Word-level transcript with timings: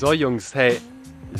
So 0.00 0.14
Jungs, 0.14 0.54
hey, 0.54 0.80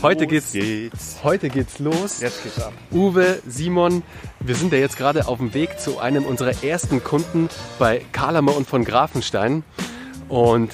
heute 0.02 0.26
geht's, 0.26 0.52
geht's. 0.52 1.20
heute 1.24 1.48
geht's 1.48 1.78
los. 1.78 2.20
Jetzt 2.20 2.42
geht's 2.42 2.60
ab. 2.60 2.74
Uwe, 2.92 3.40
Simon, 3.48 4.02
wir 4.40 4.54
sind 4.54 4.74
ja 4.74 4.78
jetzt 4.78 4.98
gerade 4.98 5.28
auf 5.28 5.38
dem 5.38 5.54
Weg 5.54 5.80
zu 5.80 5.98
einem 5.98 6.26
unserer 6.26 6.62
ersten 6.62 7.02
Kunden 7.02 7.48
bei 7.78 8.04
Karlamer 8.12 8.54
und 8.54 8.66
von 8.66 8.84
Grafenstein. 8.84 9.64
Und 10.28 10.72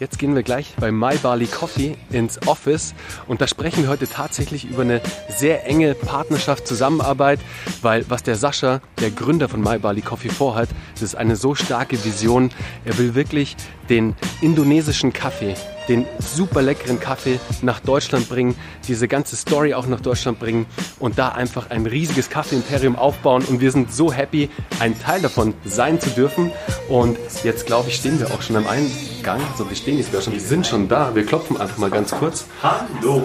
jetzt 0.00 0.18
gehen 0.18 0.34
wir 0.34 0.42
gleich 0.42 0.74
bei 0.80 0.90
My 0.90 1.18
Barley 1.18 1.46
Coffee 1.46 1.96
ins 2.10 2.44
Office. 2.48 2.96
Und 3.28 3.40
da 3.40 3.46
sprechen 3.46 3.84
wir 3.84 3.90
heute 3.90 4.08
tatsächlich 4.08 4.64
über 4.64 4.82
eine 4.82 5.00
sehr 5.28 5.64
enge 5.68 5.94
Partnerschaft, 5.94 6.66
Zusammenarbeit, 6.66 7.38
weil 7.80 8.04
was 8.08 8.24
der 8.24 8.34
Sascha, 8.34 8.80
der 9.00 9.12
Gründer 9.12 9.48
von 9.48 9.60
My 9.60 9.78
Barley 9.78 10.02
Coffee 10.02 10.30
vorhat, 10.30 10.68
das 10.94 11.02
ist 11.04 11.14
eine 11.14 11.36
so 11.36 11.54
starke 11.54 12.04
Vision. 12.04 12.50
Er 12.84 12.98
will 12.98 13.14
wirklich 13.14 13.54
den 13.88 14.16
indonesischen 14.40 15.12
Kaffee, 15.12 15.54
den 15.88 16.06
super 16.18 16.62
leckeren 16.62 17.00
Kaffee 17.00 17.40
nach 17.62 17.80
Deutschland 17.80 18.28
bringen, 18.28 18.54
diese 18.86 19.08
ganze 19.08 19.36
Story 19.36 19.74
auch 19.74 19.86
nach 19.86 20.00
Deutschland 20.00 20.38
bringen 20.38 20.66
und 20.98 21.18
da 21.18 21.30
einfach 21.30 21.70
ein 21.70 21.86
riesiges 21.86 22.30
Kaffee-Imperium 22.30 22.96
aufbauen. 22.96 23.44
Und 23.44 23.60
wir 23.60 23.72
sind 23.72 23.92
so 23.92 24.12
happy, 24.12 24.50
ein 24.78 24.98
Teil 25.00 25.20
davon 25.20 25.54
sein 25.64 26.00
zu 26.00 26.10
dürfen. 26.10 26.52
Und 26.88 27.18
jetzt 27.44 27.66
glaube 27.66 27.88
ich, 27.88 27.96
stehen 27.96 28.18
wir 28.20 28.32
auch 28.32 28.42
schon 28.42 28.56
am 28.56 28.66
Eingang. 28.66 29.40
So, 29.56 29.68
wir 29.68 29.76
stehen 29.76 29.98
jetzt 29.98 30.10
schon, 30.22 30.32
wir 30.32 30.40
sind 30.40 30.66
schon 30.66 30.88
da. 30.88 31.14
Wir 31.14 31.24
klopfen 31.24 31.60
einfach 31.60 31.78
mal 31.78 31.90
ganz 31.90 32.10
kurz. 32.10 32.46
Hallo. 32.62 33.22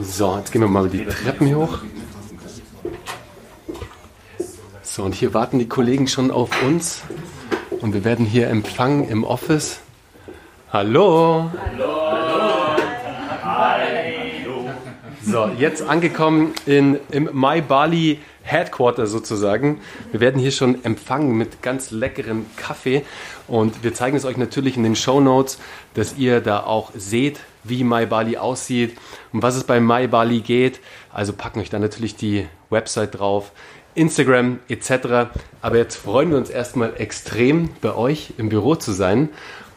So, 0.00 0.36
jetzt 0.38 0.50
gehen 0.50 0.60
wir 0.60 0.68
mal 0.68 0.88
die 0.88 1.04
Treppen 1.04 1.46
hier 1.46 1.58
hoch. 1.58 1.78
So, 4.82 5.02
und 5.02 5.14
hier 5.14 5.34
warten 5.34 5.58
die 5.58 5.68
Kollegen 5.68 6.08
schon 6.08 6.30
auf 6.30 6.50
uns. 6.62 7.02
Und 7.80 7.94
wir 7.94 8.04
werden 8.04 8.26
hier 8.26 8.48
empfangen 8.48 9.08
im 9.08 9.24
Office. 9.24 9.80
Hallo. 10.74 11.52
So, 15.22 15.48
jetzt 15.56 15.82
angekommen 15.82 16.52
in, 16.66 16.98
im 17.12 17.30
My 17.32 17.60
Bali 17.60 18.18
Headquarter 18.42 19.06
sozusagen. 19.06 19.80
Wir 20.10 20.18
werden 20.18 20.40
hier 20.40 20.50
schon 20.50 20.84
empfangen 20.84 21.36
mit 21.36 21.62
ganz 21.62 21.92
leckerem 21.92 22.46
Kaffee 22.56 23.04
und 23.46 23.84
wir 23.84 23.94
zeigen 23.94 24.16
es 24.16 24.24
euch 24.24 24.36
natürlich 24.36 24.76
in 24.76 24.82
den 24.82 24.96
Show 24.96 25.20
Notes, 25.20 25.60
dass 25.94 26.18
ihr 26.18 26.40
da 26.40 26.64
auch 26.64 26.90
seht, 26.96 27.38
wie 27.62 27.84
My 27.84 28.06
Bali 28.06 28.36
aussieht 28.36 28.98
und 29.32 29.44
was 29.44 29.54
es 29.54 29.62
bei 29.62 29.78
My 29.78 30.08
Bali 30.08 30.40
geht. 30.40 30.80
Also 31.12 31.34
packen 31.34 31.60
euch 31.60 31.70
da 31.70 31.78
natürlich 31.78 32.16
die 32.16 32.48
Website 32.68 33.16
drauf, 33.16 33.52
Instagram 33.94 34.58
etc. 34.68 35.30
Aber 35.62 35.76
jetzt 35.76 35.94
freuen 35.94 36.30
wir 36.30 36.36
uns 36.36 36.50
erstmal 36.50 36.94
extrem 36.96 37.70
bei 37.80 37.94
euch 37.94 38.32
im 38.38 38.48
Büro 38.48 38.74
zu 38.74 38.90
sein 38.90 39.28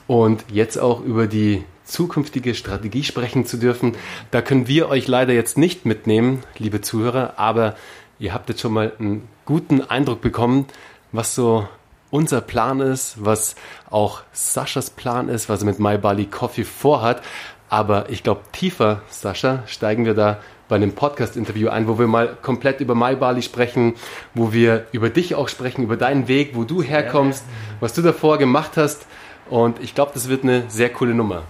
und 0.08 0.46
jetzt 0.52 0.78
auch 0.78 1.02
über 1.02 1.28
die 1.28 1.64
zukünftige 1.84 2.56
Strategie 2.56 3.04
sprechen 3.04 3.46
zu 3.46 3.58
dürfen. 3.58 3.96
Da 4.32 4.42
können 4.42 4.68
wir 4.68 4.90
euch 4.90 5.08
leider 5.08 5.34
jetzt 5.34 5.58
nicht 5.58 5.86
mitnehmen, 5.86 6.44
liebe 6.58 6.82
Zuhörer, 6.82 7.34
aber 7.38 7.76
ihr 8.20 8.34
habt 8.34 8.50
jetzt 8.50 8.62
schon 8.62 8.74
mal 8.74 8.94
einen 9.00 9.28
guten 9.46 9.82
Eindruck 9.82 10.22
bekommen, 10.22 10.66
was 11.12 11.36
so 11.36 11.68
unser 12.10 12.42
Plan 12.42 12.80
ist, 12.80 13.24
was 13.24 13.56
auch 13.90 14.22
Saschas 14.32 14.90
Plan 14.90 15.30
ist, 15.30 15.50
was 15.50 15.62
er 15.62 15.66
mit 15.66 15.80
My 15.80 15.98
Bali 15.98 16.26
Coffee 16.26 16.64
vorhat. 16.64 17.22
Aber 17.70 18.10
ich 18.10 18.24
glaube, 18.24 18.42
tiefer, 18.54 19.02
Sascha, 19.10 19.64
steigen 19.68 20.06
wir 20.06 20.14
da 20.14 20.40
bei 20.70 20.78
einem 20.78 20.94
Podcast-Interview 20.94 21.70
ein, 21.70 21.88
wo 21.88 22.00
wir 22.00 22.08
mal 22.08 22.38
komplett 22.42 22.80
über 22.80 22.96
My 22.96 23.16
Bali 23.16 23.42
sprechen, 23.42 23.96
wo 24.34 24.54
wir 24.54 24.88
über 24.92 25.10
dich 25.10 25.36
auch 25.36 25.50
sprechen, 25.50 25.84
über 25.84 25.98
deinen 25.98 26.28
Weg, 26.28 26.52
wo 26.54 26.64
du 26.64 26.82
herkommst, 26.82 27.44
was 27.80 27.94
du 27.94 28.02
davor 28.02 28.38
gemacht 28.38 28.78
hast. 28.78 29.06
Und 29.50 29.80
ich 29.82 29.96
glaube, 29.96 30.12
das 30.14 30.28
wird 30.28 30.44
eine 30.44 30.64
sehr 30.68 30.90
coole 30.90 31.14
Nummer. 31.14 31.44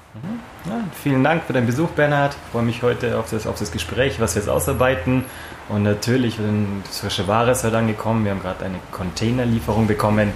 Ja, 0.65 0.81
vielen 1.01 1.23
Dank 1.23 1.43
für 1.43 1.53
deinen 1.53 1.65
Besuch, 1.65 1.89
Bernhard. 1.89 2.35
Ich 2.35 2.51
freue 2.51 2.63
mich 2.63 2.83
heute 2.83 3.17
auf 3.17 3.29
das, 3.29 3.47
auf 3.47 3.57
das 3.57 3.71
Gespräch, 3.71 4.19
was 4.19 4.35
wir 4.35 4.41
jetzt 4.41 4.49
ausarbeiten. 4.49 5.25
Und 5.69 5.83
natürlich, 5.83 6.37
das 6.85 6.99
frische 6.99 7.27
Ware 7.27 7.51
ist 7.51 7.63
heute 7.63 7.77
angekommen. 7.77 8.23
Wir 8.23 8.31
haben 8.31 8.41
gerade 8.41 8.65
eine 8.65 8.79
Containerlieferung 8.91 9.87
bekommen. 9.87 10.31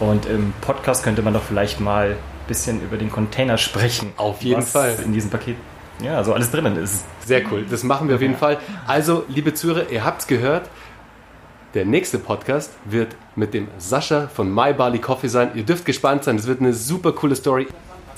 Und 0.00 0.26
im 0.26 0.52
Podcast 0.60 1.04
könnte 1.04 1.22
man 1.22 1.32
doch 1.32 1.42
vielleicht 1.42 1.80
mal 1.80 2.10
ein 2.10 2.16
bisschen 2.48 2.82
über 2.82 2.96
den 2.96 3.10
Container 3.10 3.56
sprechen. 3.56 4.12
Auf 4.16 4.42
jeden 4.42 4.62
was 4.62 4.72
Fall. 4.72 4.96
In 5.04 5.12
diesem 5.12 5.30
Paket, 5.30 5.56
ja, 6.02 6.16
also 6.16 6.34
alles 6.34 6.50
drinnen 6.50 6.76
ist. 6.76 7.04
Sehr 7.24 7.42
cool. 7.50 7.64
Das 7.70 7.82
machen 7.82 8.08
wir 8.08 8.16
auf 8.16 8.22
jeden 8.22 8.36
Fall. 8.36 8.58
Also, 8.86 9.24
liebe 9.28 9.54
Zuhörer, 9.54 9.88
ihr 9.90 10.04
habt's 10.04 10.26
gehört. 10.26 10.68
Der 11.76 11.84
nächste 11.84 12.18
Podcast 12.18 12.72
wird 12.86 13.14
mit 13.34 13.52
dem 13.52 13.68
Sascha 13.76 14.28
von 14.28 14.48
My 14.48 14.72
Barley 14.72 14.98
Coffee 14.98 15.28
sein. 15.28 15.50
Ihr 15.54 15.62
dürft 15.62 15.84
gespannt 15.84 16.24
sein. 16.24 16.36
Es 16.36 16.46
wird 16.46 16.60
eine 16.60 16.72
super 16.72 17.12
coole 17.12 17.36
Story. 17.36 17.66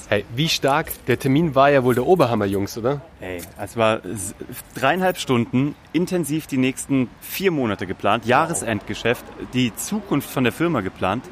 Hey, 0.08 0.24
wie 0.32 0.48
stark? 0.48 0.92
Der 1.08 1.18
Termin 1.18 1.56
war 1.56 1.68
ja 1.68 1.82
wohl 1.82 1.96
der 1.96 2.06
Oberhammer, 2.06 2.44
Jungs, 2.44 2.78
oder? 2.78 3.00
Ey, 3.20 3.42
es 3.60 3.76
war 3.76 4.00
dreieinhalb 4.76 5.18
Stunden, 5.18 5.74
intensiv 5.92 6.46
die 6.46 6.56
nächsten 6.56 7.10
vier 7.20 7.50
Monate 7.50 7.88
geplant, 7.88 8.26
Jahresendgeschäft, 8.26 9.24
die 9.54 9.74
Zukunft 9.74 10.30
von 10.30 10.44
der 10.44 10.52
Firma 10.52 10.80
geplant. 10.80 11.24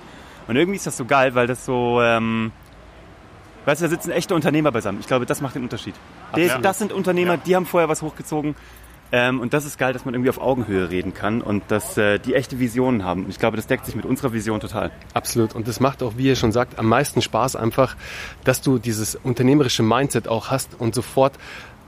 Und 0.49 0.57
irgendwie 0.57 0.79
ist 0.79 0.87
das 0.89 0.97
so 0.97 1.05
geil, 1.05 1.37
weil 1.37 1.47
das 1.47 1.65
so, 1.65 2.03
ähm, 2.03 2.51
weißt 3.67 3.83
du, 3.83 3.85
da 3.85 3.89
sitzen 3.89 4.11
echte 4.11 4.35
Unternehmer 4.35 4.73
beisammen. 4.73 4.99
Ich 4.99 5.07
glaube, 5.07 5.27
das 5.27 5.41
macht 5.41 5.55
den 5.55 5.63
Unterschied. 5.63 5.95
Das 6.61 6.81
sind 6.81 6.93
Unternehmer, 6.93 7.37
die 7.37 7.55
haben 7.55 7.67
vorher 7.67 7.89
was 7.89 8.03
hochgezogen. 8.03 8.57
Ähm, 9.13 9.41
und 9.41 9.55
das 9.55 9.65
ist 9.65 9.79
geil, 9.79 9.93
dass 9.93 10.05
man 10.05 10.15
irgendwie 10.15 10.31
auf 10.31 10.41
Augenhöhe 10.41 10.91
reden 10.91 11.15
kann 11.15 11.41
und 11.41 11.63
dass 11.69 11.97
äh, 11.97 12.19
die 12.19 12.35
echte 12.35 12.59
Visionen 12.59 13.05
haben. 13.05 13.25
Und 13.25 13.31
ich 13.31 13.39
glaube, 13.39 13.57
das 13.57 13.67
deckt 13.67 13.87
sich 13.87 13.95
mit 13.95 14.05
unserer 14.05 14.33
Vision 14.33 14.61
total. 14.61 14.91
Absolut. 15.15 15.55
Und 15.55 15.69
das 15.69 15.81
macht 15.81 16.03
auch, 16.03 16.15
wie 16.17 16.27
ihr 16.27 16.37
schon 16.37 16.53
sagt, 16.53 16.79
am 16.79 16.87
meisten 16.87 17.23
Spaß 17.23 17.57
einfach, 17.57 17.97
dass 18.45 18.63
du 18.63 18.79
dieses 18.79 19.15
unternehmerische 19.15 19.83
Mindset 19.83 20.29
auch 20.29 20.51
hast 20.51 20.79
und 20.79 20.95
sofort 20.95 21.35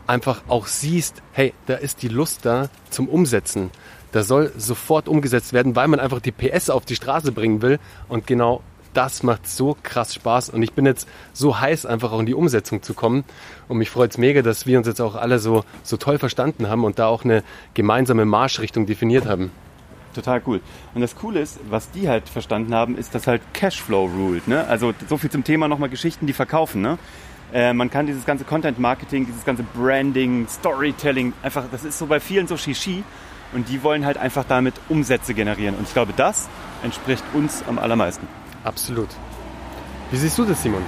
einfach 0.06 0.42
auch 0.48 0.66
siehst, 0.66 1.22
hey, 1.32 1.52
da 1.66 1.74
ist 1.74 2.02
die 2.02 2.08
Lust 2.08 2.46
da 2.46 2.68
zum 2.90 3.08
Umsetzen. 3.08 3.70
Da 4.12 4.22
soll 4.22 4.52
sofort 4.56 5.06
umgesetzt 5.06 5.52
werden, 5.52 5.76
weil 5.76 5.88
man 5.88 6.00
einfach 6.00 6.20
die 6.20 6.32
PS 6.32 6.70
auf 6.70 6.86
die 6.86 6.96
Straße 6.96 7.32
bringen 7.32 7.60
will. 7.62 7.78
Und 8.08 8.26
genau 8.26 8.62
das 8.94 9.22
macht 9.22 9.48
so 9.48 9.76
krass 9.82 10.14
Spaß. 10.14 10.50
Und 10.50 10.62
ich 10.62 10.72
bin 10.72 10.86
jetzt 10.86 11.08
so 11.32 11.60
heiß, 11.60 11.86
einfach 11.86 12.12
auch 12.12 12.20
in 12.20 12.26
die 12.26 12.34
Umsetzung 12.34 12.82
zu 12.82 12.94
kommen. 12.94 13.24
Und 13.68 13.78
mich 13.78 13.90
freut 13.90 14.12
es 14.12 14.18
mega, 14.18 14.42
dass 14.42 14.66
wir 14.66 14.78
uns 14.78 14.86
jetzt 14.86 15.00
auch 15.00 15.14
alle 15.14 15.38
so, 15.38 15.64
so 15.82 15.96
toll 15.96 16.18
verstanden 16.18 16.68
haben 16.68 16.84
und 16.84 16.98
da 16.98 17.06
auch 17.06 17.24
eine 17.24 17.42
gemeinsame 17.74 18.24
Marschrichtung 18.24 18.86
definiert 18.86 19.26
haben. 19.26 19.50
Total 20.14 20.42
cool. 20.46 20.60
Und 20.94 21.00
das 21.00 21.14
Coole 21.14 21.40
ist, 21.40 21.60
was 21.68 21.90
die 21.90 22.08
halt 22.08 22.28
verstanden 22.28 22.74
haben, 22.74 22.96
ist, 22.96 23.14
dass 23.14 23.26
halt 23.26 23.42
Cashflow 23.52 24.06
ruled. 24.06 24.48
Ne? 24.48 24.66
Also 24.66 24.92
so 25.08 25.16
viel 25.16 25.30
zum 25.30 25.44
Thema 25.44 25.68
nochmal 25.68 25.90
Geschichten, 25.90 26.26
die 26.26 26.32
verkaufen. 26.32 26.80
Ne? 26.80 26.98
Äh, 27.52 27.72
man 27.72 27.90
kann 27.90 28.06
dieses 28.06 28.24
ganze 28.24 28.44
Content 28.44 28.78
Marketing, 28.78 29.26
dieses 29.26 29.44
ganze 29.44 29.62
Branding, 29.62 30.48
Storytelling, 30.48 31.32
einfach, 31.42 31.64
das 31.70 31.84
ist 31.84 31.98
so 31.98 32.06
bei 32.06 32.20
vielen 32.20 32.46
so 32.46 32.56
Shishi. 32.56 33.04
Und 33.52 33.68
die 33.68 33.82
wollen 33.82 34.04
halt 34.04 34.18
einfach 34.18 34.44
damit 34.44 34.74
Umsätze 34.88 35.32
generieren. 35.32 35.74
Und 35.74 35.84
ich 35.88 35.94
glaube, 35.94 36.12
das 36.14 36.48
entspricht 36.82 37.24
uns 37.32 37.62
am 37.66 37.78
allermeisten. 37.78 38.26
Absolut. 38.64 39.08
Wie 40.10 40.16
siehst 40.16 40.38
du 40.38 40.44
das, 40.44 40.62
Simon? 40.62 40.82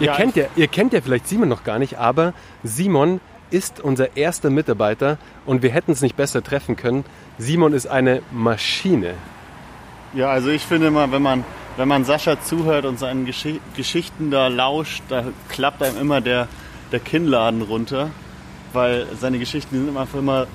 Ihr, 0.00 0.06
Ja, 0.06 0.16
kennt 0.16 0.36
ja, 0.36 0.46
ihr 0.56 0.68
kennt 0.68 0.92
ja 0.92 1.00
vielleicht 1.00 1.28
Simon 1.28 1.48
noch 1.48 1.64
gar 1.64 1.78
nicht, 1.78 1.98
aber 1.98 2.32
Simon 2.62 3.20
ist 3.50 3.80
unser 3.80 4.16
erster 4.16 4.50
Mitarbeiter 4.50 5.18
und 5.46 5.62
wir 5.62 5.70
hätten 5.70 5.92
es 5.92 6.00
nicht 6.02 6.16
besser 6.16 6.42
treffen 6.42 6.76
können. 6.76 7.04
Simon 7.38 7.72
ist 7.72 7.86
eine 7.86 8.22
Maschine. 8.32 9.14
Ja, 10.14 10.30
also 10.30 10.48
ich 10.50 10.62
finde 10.62 10.88
immer, 10.88 11.10
wenn 11.12 11.22
man, 11.22 11.44
wenn 11.76 11.88
man 11.88 12.04
Sascha 12.04 12.40
zuhört 12.40 12.84
und 12.84 12.98
seinen 12.98 13.26
Geshi 13.26 13.60
Geschichten 13.76 14.30
da 14.30 14.48
lauscht, 14.48 15.02
da 15.08 15.24
klappt 15.48 15.82
einem 15.82 15.98
immer 15.98 16.20
der, 16.20 16.48
der 16.92 17.00
Kinnladen 17.00 17.62
runter, 17.62 18.10
weil 18.72 19.06
seine 19.20 19.38
Geschichten 19.38 19.76
sind 19.76 19.88
immer 19.88 20.00
einfach 20.00 20.18
immer, 20.18 20.46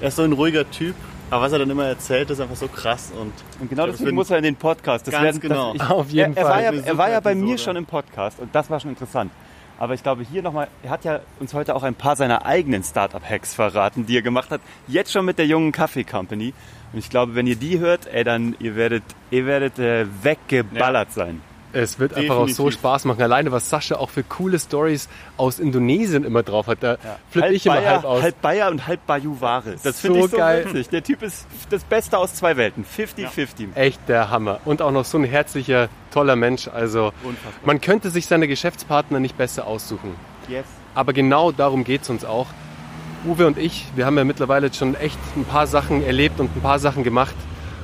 er 0.00 0.08
ist 0.08 0.16
so 0.16 0.22
ein 0.22 0.32
ruhiger 0.32 0.68
Typ, 0.70 0.94
aber 1.32 1.42
was 1.44 1.52
er 1.52 1.58
dann 1.60 1.70
immer 1.70 1.86
erzählt, 1.86 2.30
ist 2.30 2.40
einfach 2.40 2.56
so 2.56 2.68
krass 2.68 3.10
und 3.18 3.32
Und 3.60 3.68
genau 3.70 3.86
Das 3.86 3.96
deswegen 3.96 4.14
muss 4.14 4.30
er 4.30 4.38
in 4.38 4.44
den 4.44 4.56
Podcast. 4.56 5.06
Das 5.06 5.12
Ganz 5.12 5.24
werden- 5.24 5.40
genau. 5.40 5.72
Das, 5.74 5.90
Auf 5.90 6.10
jeden 6.10 6.36
er, 6.36 6.42
er 6.42 6.46
Fall. 6.46 6.52
War 6.66 6.74
ja, 6.74 6.82
er 6.84 6.98
war 6.98 7.08
ja 7.08 7.14
super 7.16 7.24
bei 7.30 7.34
mir 7.34 7.40
Episode. 7.54 7.58
schon 7.58 7.76
im 7.76 7.86
Podcast 7.86 8.38
und 8.40 8.54
das 8.54 8.70
war 8.70 8.78
schon 8.80 8.90
interessant. 8.90 9.32
Aber 9.78 9.94
ich 9.94 10.02
glaube 10.04 10.22
hier 10.30 10.42
nochmal, 10.42 10.68
er 10.84 10.90
hat 10.90 11.04
ja 11.04 11.20
uns 11.40 11.54
heute 11.54 11.74
auch 11.74 11.82
ein 11.82 11.94
paar 11.96 12.14
seiner 12.14 12.46
eigenen 12.46 12.84
Startup-Hacks 12.84 13.54
verraten, 13.54 14.06
die 14.06 14.16
er 14.16 14.22
gemacht 14.22 14.50
hat. 14.50 14.60
Jetzt 14.86 15.10
schon 15.10 15.24
mit 15.24 15.38
der 15.38 15.46
jungen 15.46 15.72
Kaffee 15.72 16.04
Company. 16.04 16.52
Und 16.92 16.98
ich 17.00 17.10
glaube, 17.10 17.34
wenn 17.34 17.46
ihr 17.48 17.56
die 17.56 17.78
hört, 17.80 18.06
ey, 18.12 18.22
dann 18.22 18.54
ihr 18.60 18.76
werdet, 18.76 19.02
ihr 19.30 19.46
werdet 19.46 19.78
äh, 19.80 20.06
weggeballert 20.22 21.10
sein. 21.12 21.40
Es 21.74 21.98
wird 21.98 22.14
einfach 22.14 22.36
auch 22.36 22.48
so 22.48 22.64
Definitiv. 22.64 22.74
Spaß 22.80 23.04
machen. 23.06 23.22
Alleine, 23.22 23.50
was 23.52 23.70
Sascha 23.70 23.96
auch 23.96 24.10
für 24.10 24.22
coole 24.22 24.58
Stories 24.58 25.08
aus 25.36 25.58
Indonesien 25.58 26.24
immer 26.24 26.42
drauf 26.42 26.66
hat. 26.66 26.82
Da 26.82 26.96
flippe 27.30 27.46
halb 27.46 27.54
ich 27.56 27.66
immer 27.66 27.84
halb 27.84 28.04
aus. 28.04 28.22
halb 28.22 28.40
Bayer 28.42 28.70
und 28.70 28.86
halb 28.86 29.06
Bajuware. 29.06 29.74
Das 29.82 30.00
So 30.02 30.08
finde 30.08 30.20
ich 30.26 30.30
so 30.30 30.36
geil. 30.36 30.66
witzig. 30.66 30.88
Der 30.90 31.02
Typ 31.02 31.22
ist 31.22 31.46
das 31.70 31.82
Beste 31.84 32.18
aus 32.18 32.34
zwei 32.34 32.56
Welten. 32.56 32.84
50-50. 32.84 33.74
Echt 33.74 34.00
der 34.08 34.30
Hammer. 34.30 34.60
Und 34.64 34.82
auch 34.82 34.90
noch 34.90 35.04
so 35.04 35.18
ein 35.18 35.24
herzlicher, 35.24 35.88
toller 36.12 36.36
Mensch. 36.36 36.68
Also 36.68 37.12
Unfassbar. 37.24 37.52
man 37.64 37.80
könnte 37.80 38.10
sich 38.10 38.26
seine 38.26 38.48
Geschäftspartner 38.48 39.18
nicht 39.20 39.38
besser 39.38 39.66
aussuchen. 39.66 40.14
Yes. 40.48 40.66
Aber 40.94 41.12
genau 41.12 41.52
darum 41.52 41.84
geht 41.84 42.02
es 42.02 42.10
uns 42.10 42.24
auch. 42.24 42.46
Uwe 43.24 43.46
und 43.46 43.56
ich, 43.56 43.86
wir 43.94 44.04
haben 44.04 44.18
ja 44.18 44.24
mittlerweile 44.24 44.74
schon 44.74 44.94
echt 44.96 45.18
ein 45.36 45.44
paar 45.44 45.66
Sachen 45.66 46.04
erlebt 46.04 46.40
und 46.40 46.54
ein 46.56 46.60
paar 46.60 46.78
Sachen 46.80 47.04
gemacht. 47.04 47.34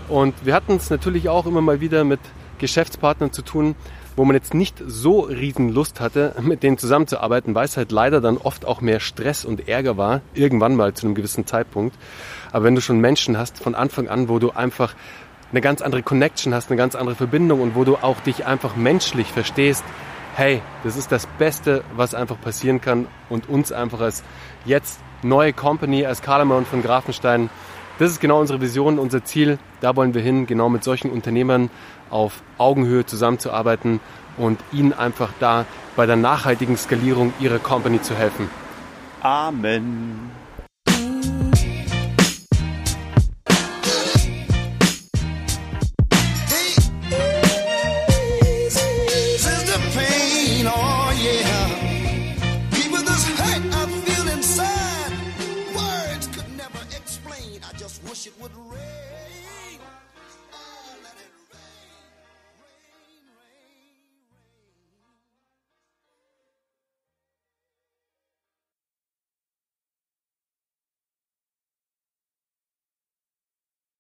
Und 0.09 0.35
wir 0.45 0.55
hatten 0.55 0.77
es 0.77 0.91
natürlich 0.91 1.29
auch 1.29 1.47
immer 1.47 1.61
mal 1.61 1.81
wieder 1.81 2.03
mit 2.05 2.21
Geschäftspartnern 2.59 3.33
zu 3.33 3.43
tun, 3.43 3.75
wo 4.17 4.25
man 4.25 4.35
jetzt 4.35 4.53
nicht 4.53 4.83
so 4.85 5.21
riesen 5.21 5.69
Lust 5.69 6.01
hatte, 6.01 6.35
mit 6.41 6.63
denen 6.63 6.77
zusammenzuarbeiten, 6.77 7.55
weil 7.55 7.67
es 7.67 7.77
halt 7.77 7.93
leider 7.93 8.21
dann 8.21 8.37
oft 8.37 8.67
auch 8.67 8.81
mehr 8.81 9.01
Stress 9.01 9.45
und 9.45 9.69
Ärger 9.69 9.97
war, 9.97 10.23
irgendwann 10.35 10.75
mal 10.75 10.93
zu 10.95 11.07
einem 11.07 11.15
gewissen 11.15 11.47
Zeitpunkt. 11.47 11.97
Aber 12.51 12.65
wenn 12.65 12.75
du 12.75 12.81
schon 12.81 12.99
Menschen 12.99 13.39
hast 13.39 13.59
von 13.59 13.75
Anfang 13.75 14.09
an, 14.09 14.29
wo 14.29 14.39
du 14.39 14.51
einfach 14.51 14.95
eine 15.51 15.61
ganz 15.61 15.83
andere 15.83 16.03
Connection 16.03 16.53
hast, 16.53 16.71
eine 16.71 16.77
ganz 16.77 16.95
andere 16.95 17.17
Verbindung 17.17 17.61
und 17.61 17.75
wo 17.75 17.85
du 17.85 17.97
auch 17.97 18.21
dich 18.21 18.45
einfach 18.45 18.77
menschlich 18.77 19.29
verstehst, 19.29 19.85
hey, 20.35 20.63
das 20.85 20.97
ist 20.97 21.11
das 21.11 21.27
Beste, 21.39 21.83
was 21.97 22.15
einfach 22.15 22.41
passieren 22.41 22.81
kann 22.81 23.07
und 23.29 23.49
uns 23.49 23.73
einfach 23.73 24.01
als 24.01 24.23
jetzt 24.65 25.01
neue 25.23 25.53
Company, 25.53 26.07
als 26.07 26.23
Kalamer 26.23 26.57
und 26.57 26.69
von 26.69 26.83
Grafenstein, 26.83 27.51
das 27.99 28.13
ist 28.13 28.21
genau 28.21 28.41
unsere 28.41 28.61
Vision, 28.61 28.99
unser 28.99 29.25
Ziel. 29.25 29.59
Da 29.81 29.97
wollen 29.97 30.15
wir 30.15 30.23
hin, 30.23 30.47
genau 30.47 30.69
mit 30.69 30.85
solchen 30.85 31.11
Unternehmern 31.11 31.71
auf 32.11 32.43
Augenhöhe 32.57 33.05
zusammenzuarbeiten 33.05 34.01
und 34.37 34.59
ihnen 34.73 34.93
einfach 34.93 35.31
da 35.41 35.67
bei 35.97 36.07
der 36.07 36.17
nachhaltigen 36.17 36.77
Skalierung 36.77 37.33
ihrer 37.41 37.59
Company 37.59 38.01
zu 38.01 38.15
helfen. 38.15 38.49
Amen. 39.21 40.31